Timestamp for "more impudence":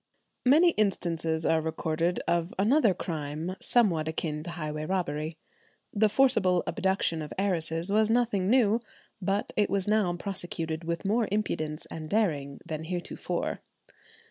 11.05-11.85